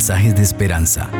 [0.00, 1.10] mensajes de esperanza.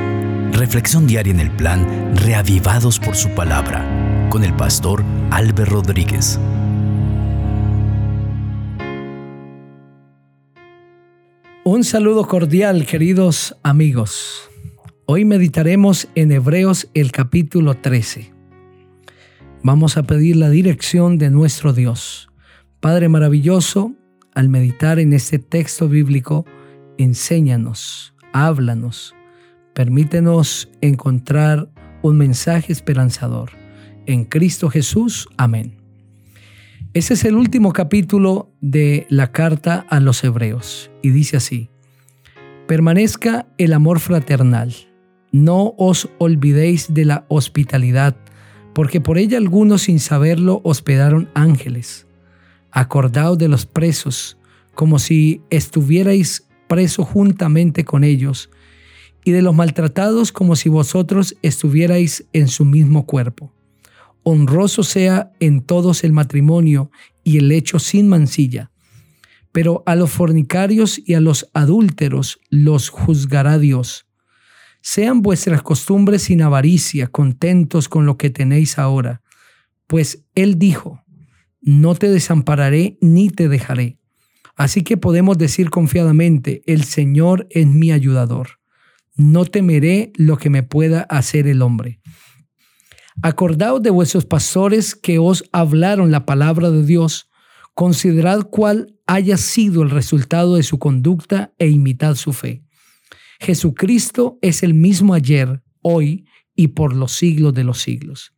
[0.53, 3.85] Reflexión diaria en el plan Reavivados por su palabra
[4.31, 6.41] con el pastor Álvaro Rodríguez.
[11.63, 14.49] Un saludo cordial, queridos amigos.
[15.05, 18.33] Hoy meditaremos en Hebreos el capítulo 13.
[19.63, 22.31] Vamos a pedir la dirección de nuestro Dios.
[22.81, 23.93] Padre maravilloso,
[24.35, 26.47] al meditar en este texto bíblico,
[26.97, 29.15] enséñanos, háblanos,
[29.75, 31.71] permítenos encontrar
[32.03, 33.51] un mensaje esperanzador.
[34.07, 35.77] En Cristo Jesús, amén.
[36.93, 41.71] Ese es el último capítulo de la carta a los hebreos y dice así,
[42.67, 44.75] permanezca el amor fraternal,
[45.31, 48.17] no os olvidéis de la hospitalidad,
[48.75, 52.09] porque por ella algunos sin saberlo hospedaron ángeles.
[52.73, 54.37] Acordaos de los presos,
[54.75, 58.49] como si estuvierais preso juntamente con ellos,
[59.25, 63.53] y de los maltratados como si vosotros estuvierais en su mismo cuerpo.
[64.23, 66.93] Honroso sea en todos el matrimonio
[67.25, 68.71] y el hecho sin mancilla,
[69.51, 74.07] pero a los fornicarios y a los adúlteros los juzgará Dios.
[74.81, 79.23] Sean vuestras costumbres sin avaricia, contentos con lo que tenéis ahora,
[79.89, 81.03] pues Él dijo,
[81.61, 84.00] no te desampararé ni te dejaré.
[84.61, 88.61] Así que podemos decir confiadamente, el Señor es mi ayudador.
[89.17, 92.03] No temeré lo que me pueda hacer el hombre.
[93.23, 97.31] Acordaos de vuestros pastores que os hablaron la palabra de Dios,
[97.73, 102.63] considerad cuál haya sido el resultado de su conducta e imitad su fe.
[103.41, 108.35] Jesucristo es el mismo ayer, hoy y por los siglos de los siglos.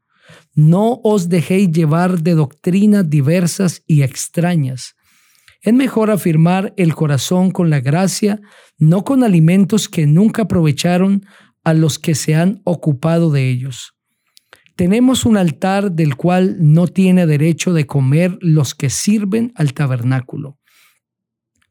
[0.55, 4.95] No os dejéis llevar de doctrinas diversas y extrañas.
[5.63, 8.41] Es mejor afirmar el corazón con la gracia,
[8.79, 11.25] no con alimentos que nunca aprovecharon
[11.65, 13.95] a los que se han ocupado de ellos.
[14.75, 20.59] Tenemos un altar del cual no tiene derecho de comer los que sirven al tabernáculo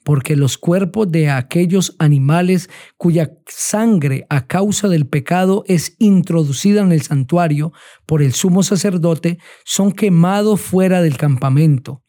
[0.03, 6.91] porque los cuerpos de aquellos animales cuya sangre a causa del pecado es introducida en
[6.91, 7.72] el santuario
[8.06, 12.03] por el sumo sacerdote son quemados fuera del campamento,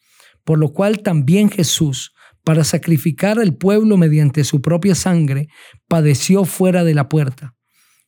[0.44, 2.12] por lo cual también Jesús,
[2.44, 5.48] para sacrificar al pueblo mediante su propia sangre,
[5.88, 7.54] padeció fuera de la puerta.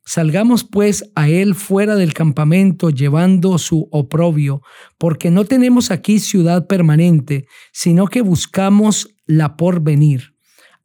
[0.06, 4.61] Salgamos pues a él fuera del campamento llevando su oprobio,
[4.99, 10.34] porque no tenemos aquí ciudad permanente, sino que buscamos la porvenir.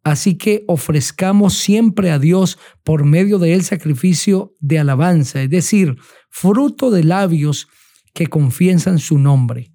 [0.04, 5.98] Así que ofrezcamos siempre a Dios por medio de él sacrificio de alabanza, es decir,
[6.30, 7.68] fruto de labios
[8.14, 9.74] que confiesan su nombre.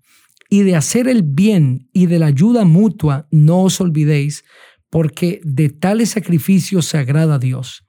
[0.55, 4.45] Y de hacer el bien y de la ayuda mutua no os olvidéis,
[4.89, 7.85] porque de tales sacrificios se agrada Dios.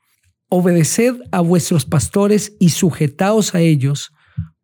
[0.50, 4.10] Obedeced a vuestros pastores y sujetaos a ellos,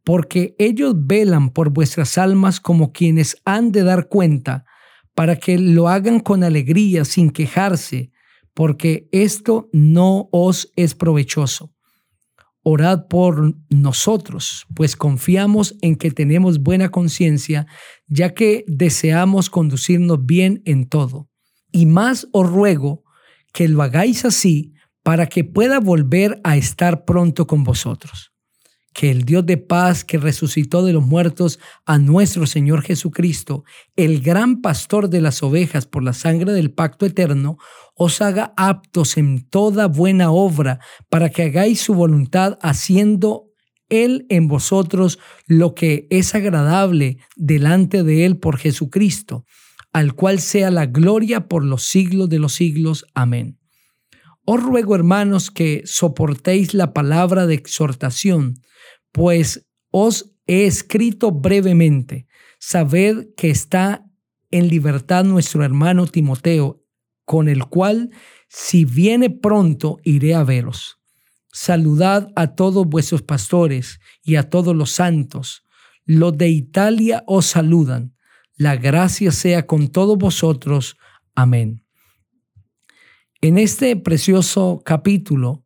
[0.03, 4.65] porque ellos velan por vuestras almas como quienes han de dar cuenta
[5.13, 8.09] para que lo hagan con alegría, sin quejarse,
[8.55, 11.71] porque esto no os es provechoso.
[12.63, 17.65] Orad por nosotros, pues confiamos en que tenemos buena conciencia,
[18.07, 21.27] ya que deseamos conducirnos bien en todo.
[21.71, 23.03] Y más os ruego
[23.53, 24.73] que lo hagáis así
[25.03, 28.30] para que pueda volver a estar pronto con vosotros
[28.93, 33.63] que el Dios de paz que resucitó de los muertos a nuestro Señor Jesucristo,
[33.95, 37.57] el gran pastor de las ovejas por la sangre del pacto eterno,
[37.95, 40.79] os haga aptos en toda buena obra
[41.09, 43.45] para que hagáis su voluntad haciendo
[43.89, 49.45] Él en vosotros lo que es agradable delante de Él por Jesucristo,
[49.93, 53.05] al cual sea la gloria por los siglos de los siglos.
[53.13, 53.57] Amén.
[54.43, 58.55] Os ruego, hermanos, que soportéis la palabra de exhortación,
[59.11, 62.27] pues os he escrito brevemente.
[62.59, 64.05] Sabed que está
[64.51, 66.83] en libertad nuestro hermano Timoteo,
[67.25, 68.11] con el cual,
[68.49, 70.99] si viene pronto, iré a veros.
[71.51, 75.63] Saludad a todos vuestros pastores y a todos los santos.
[76.05, 78.15] Los de Italia os saludan.
[78.55, 80.97] La gracia sea con todos vosotros.
[81.35, 81.85] Amén.
[83.41, 85.65] En este precioso capítulo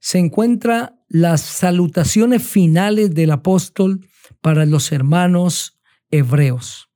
[0.00, 4.06] se encuentra las salutaciones finales del apóstol
[4.40, 5.78] para los hermanos
[6.10, 6.88] hebreos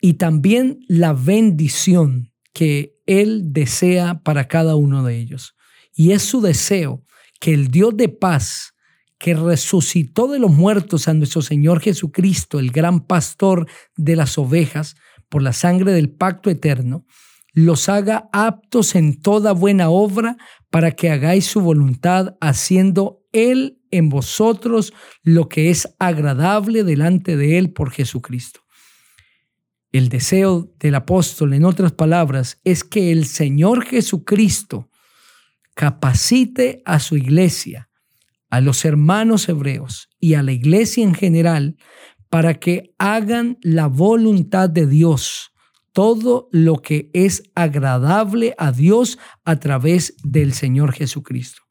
[0.00, 5.54] y también la bendición que él desea para cada uno de ellos.
[5.94, 7.04] Y es su deseo
[7.40, 8.74] que el Dios de paz,
[9.18, 14.96] que resucitó de los muertos a nuestro Señor Jesucristo, el gran pastor de las ovejas,
[15.28, 17.06] por la sangre del pacto eterno,
[17.54, 20.36] los haga aptos en toda buena obra
[20.70, 24.92] para que hagáis su voluntad, haciendo Él en vosotros
[25.22, 28.60] lo que es agradable delante de Él por Jesucristo.
[29.92, 34.88] El deseo del apóstol, en otras palabras, es que el Señor Jesucristo
[35.74, 37.90] capacite a su iglesia,
[38.48, 41.76] a los hermanos hebreos y a la iglesia en general
[42.30, 45.52] para que hagan la voluntad de Dios
[45.92, 51.62] todo lo que es agradable a Dios a través del Señor Jesucristo.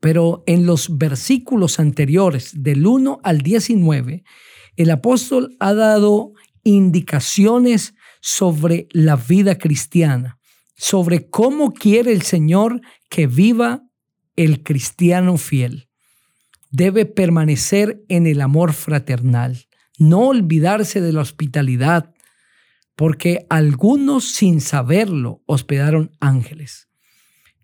[0.00, 4.24] Pero en los versículos anteriores, del 1 al 19,
[4.76, 6.32] el apóstol ha dado
[6.64, 10.38] indicaciones sobre la vida cristiana,
[10.76, 13.82] sobre cómo quiere el Señor que viva
[14.36, 15.88] el cristiano fiel.
[16.70, 19.66] Debe permanecer en el amor fraternal,
[19.98, 22.14] no olvidarse de la hospitalidad,
[22.96, 26.89] porque algunos sin saberlo hospedaron ángeles.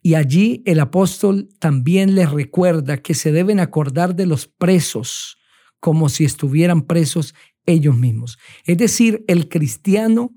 [0.07, 5.37] Y allí el apóstol también les recuerda que se deben acordar de los presos
[5.81, 7.35] como si estuvieran presos
[7.67, 8.39] ellos mismos.
[8.67, 10.31] Es decir, el cristiano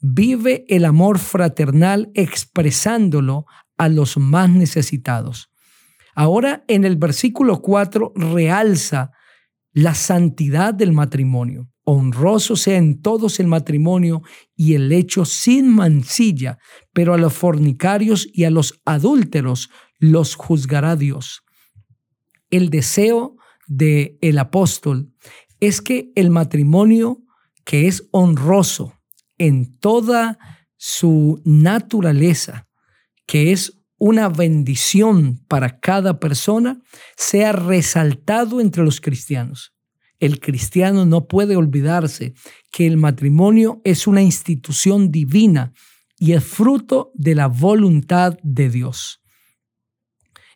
[0.00, 3.46] vive el amor fraternal expresándolo
[3.78, 5.48] a los más necesitados.
[6.14, 9.12] Ahora en el versículo 4 realza
[9.72, 14.22] la santidad del matrimonio honroso sea en todos el matrimonio
[14.56, 16.58] y el hecho sin mancilla,
[16.92, 21.44] pero a los fornicarios y a los adúlteros los juzgará Dios.
[22.50, 23.36] El deseo
[23.68, 25.12] del el apóstol
[25.60, 27.22] es que el matrimonio
[27.64, 28.94] que es honroso
[29.38, 30.38] en toda
[30.76, 32.68] su naturaleza,
[33.26, 36.82] que es una bendición para cada persona,
[37.16, 39.75] sea resaltado entre los cristianos.
[40.18, 42.34] El cristiano no puede olvidarse
[42.70, 45.72] que el matrimonio es una institución divina
[46.18, 49.22] y es fruto de la voluntad de Dios.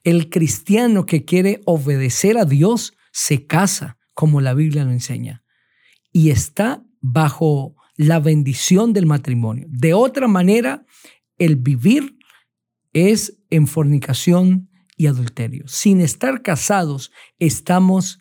[0.02, 5.44] El cristiano que quiere obedecer a Dios se casa, como la Biblia lo enseña,
[6.12, 9.66] y está bajo la bendición del matrimonio.
[9.68, 10.86] De otra manera,
[11.36, 12.16] el vivir
[12.94, 15.68] es en fornicación y adulterio.
[15.68, 18.20] Sin estar casados, estamos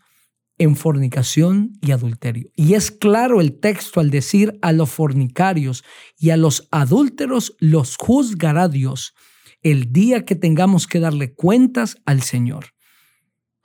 [0.60, 2.52] en fornicación y adulterio.
[2.56, 5.84] Y es claro el texto al decir a los fornicarios
[6.18, 9.16] y a los adúlteros los juzgará Dios
[9.64, 12.68] el día que tengamos que darle cuentas al Señor.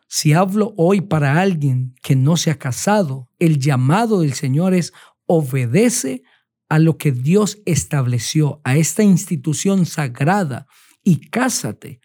[0.08, 4.92] Si hablo hoy para alguien que no se ha casado, el llamado del Señor es
[5.26, 6.22] obedece
[6.68, 10.66] a lo que Dios estableció, a esta institución sagrada
[11.02, 12.00] y cásate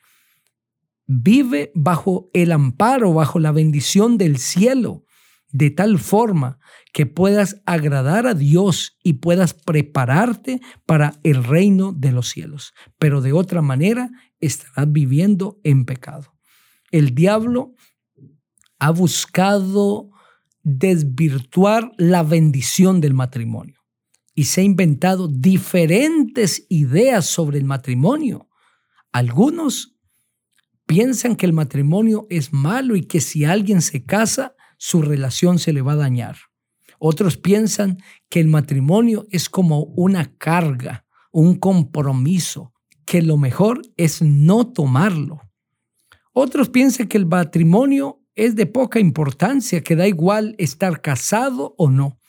[1.12, 5.06] Vive bajo el amparo, bajo la bendición del cielo,
[5.52, 6.60] de tal forma
[6.94, 12.76] que puedas agradar a Dios y puedas prepararte para el reino de los cielos.
[13.00, 16.36] Pero de otra manera estarás viviendo en pecado.
[16.92, 17.74] El diablo
[18.78, 20.12] ha buscado
[20.62, 23.82] desvirtuar la bendición del matrimonio
[24.36, 28.48] y se ha inventado diferentes ideas sobre el matrimonio.
[29.12, 29.99] Algunos
[30.90, 35.72] piensan que el matrimonio es malo y que si alguien se casa, su relación se
[35.72, 36.38] le va a dañar.
[36.98, 42.74] Otros piensan que el matrimonio es como una carga, un compromiso,
[43.06, 45.42] que lo mejor es no tomarlo.
[46.34, 51.92] Otros piensan que el matrimonio es de poca importancia, que da igual estar casado o
[51.92, 52.20] no.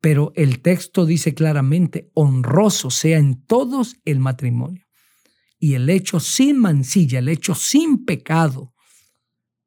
[0.00, 4.87] Pero el texto dice claramente, honroso sea en todos el matrimonio
[5.58, 8.72] y el hecho sin mancilla, el hecho sin pecado.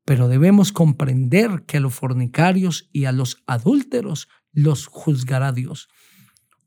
[0.05, 5.89] Pero debemos comprender que a los fornicarios y a los adúlteros los juzgará Dios.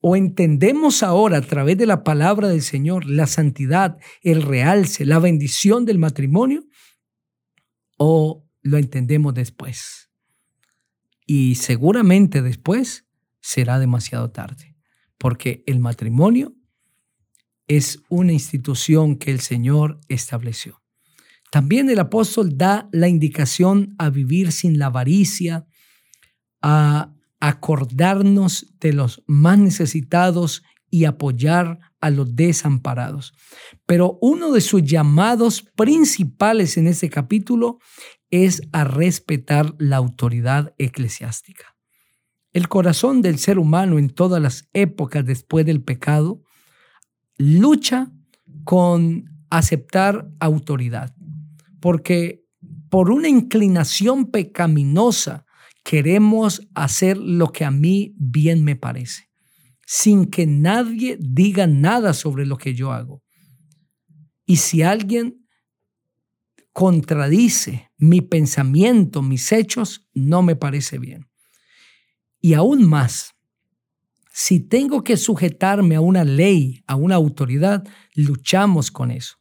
[0.00, 5.18] O entendemos ahora a través de la palabra del Señor la santidad, el realce, la
[5.18, 6.64] bendición del matrimonio,
[7.96, 10.10] o lo entendemos después.
[11.26, 13.06] Y seguramente después
[13.40, 14.76] será demasiado tarde,
[15.16, 16.54] porque el matrimonio
[17.68, 20.82] es una institución que el Señor estableció.
[21.50, 25.66] También el apóstol da la indicación a vivir sin la avaricia,
[26.60, 33.34] a acordarnos de los más necesitados y apoyar a los desamparados.
[33.84, 37.78] Pero uno de sus llamados principales en este capítulo
[38.30, 41.76] es a respetar la autoridad eclesiástica.
[42.52, 46.43] El corazón del ser humano en todas las épocas después del pecado
[47.36, 48.12] lucha
[48.64, 51.14] con aceptar autoridad,
[51.80, 52.44] porque
[52.90, 55.44] por una inclinación pecaminosa
[55.84, 59.28] queremos hacer lo que a mí bien me parece.
[59.86, 63.22] sin que nadie diga nada sobre lo que yo hago.
[64.46, 65.46] Y si alguien
[66.72, 71.28] contradice mi pensamiento, mis hechos, no me parece bien.
[72.40, 73.33] Y aún más,
[74.36, 77.86] si tengo que sujetarme a una ley, a una autoridad,
[78.16, 79.36] luchamos con eso.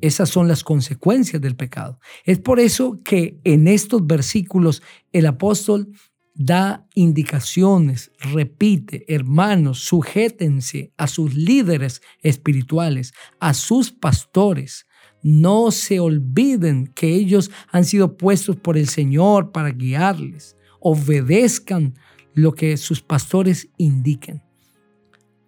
[0.00, 2.00] Esas son las consecuencias del pecado.
[2.24, 4.82] Es por eso que en estos versículos
[5.12, 5.92] el apóstol
[6.32, 14.86] da indicaciones, repite, hermanos, sujétense a sus líderes espirituales, a sus pastores.
[15.22, 20.56] No se olviden que ellos han sido puestos por el Señor para guiarles.
[20.80, 21.92] Obedezcan
[22.36, 24.42] lo que sus pastores indiquen.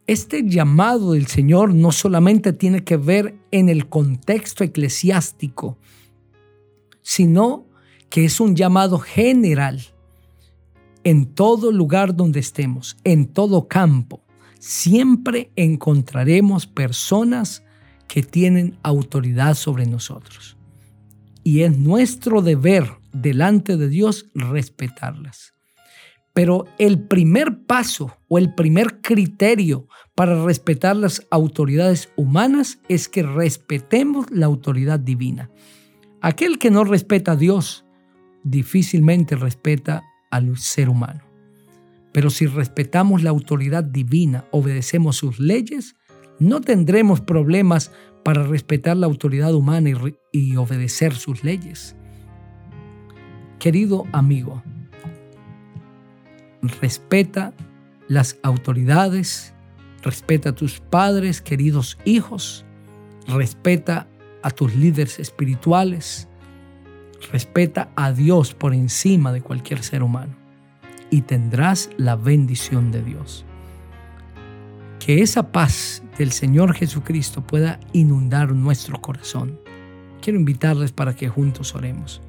[0.06, 5.76] Este llamado del Señor no solamente tiene que ver en el contexto eclesiástico,
[7.02, 7.66] sino
[8.08, 9.82] que es un llamado general
[11.04, 14.24] en todo lugar donde estemos, en todo campo.
[14.58, 17.62] Siempre encontraremos personas
[18.08, 20.56] que tienen autoridad sobre nosotros.
[21.44, 25.57] Y es nuestro deber delante de Dios respetarlas.
[26.38, 33.24] Pero el primer paso o el primer criterio para respetar las autoridades humanas es que
[33.24, 35.50] respetemos la autoridad divina.
[36.20, 37.84] Aquel que no respeta a Dios
[38.44, 41.24] difícilmente respeta al ser humano.
[42.12, 45.96] Pero si respetamos la autoridad divina, obedecemos sus leyes,
[46.38, 47.90] no tendremos problemas
[48.22, 49.90] para respetar la autoridad humana
[50.30, 51.96] y, obedecer sus leyes.
[53.58, 54.62] Querido amigo,
[56.62, 57.52] respeta
[58.08, 59.54] las autoridades,
[60.02, 62.64] respeta a tus padres, queridos hijos,
[63.26, 64.08] respeta
[64.42, 66.28] a tus líderes espirituales,
[67.32, 70.34] respeta a Dios por encima de cualquier ser humano
[71.10, 73.44] y tendrás la bendición de Dios.
[75.00, 79.58] Que esa paz del Señor Jesucristo pueda inundar nuestro corazón.
[80.20, 82.20] Quiero invitarles para que juntos oremos.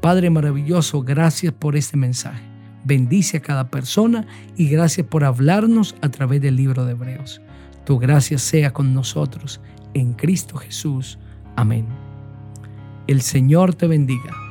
[0.00, 2.42] Padre maravilloso, gracias por este mensaje.
[2.84, 7.40] Bendice a cada persona y gracias por hablarnos a través del libro de Hebreos.
[7.84, 9.60] Tu gracia sea con nosotros
[9.94, 11.18] en Cristo Jesús.
[11.56, 11.86] Amén.
[13.06, 14.49] El Señor te bendiga.